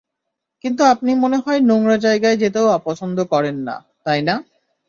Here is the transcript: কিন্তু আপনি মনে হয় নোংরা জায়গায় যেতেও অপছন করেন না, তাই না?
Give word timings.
কিন্তু 0.63 0.81
আপনি 0.83 1.11
মনে 1.15 1.37
হয় 1.37 1.59
নোংরা 1.61 1.97
জায়গায় 1.97 2.37
যেতেও 2.37 2.67
অপছন 2.69 3.09
করেন 3.31 3.57
না, 3.67 3.75
তাই 4.05 4.19
না? 4.21 4.35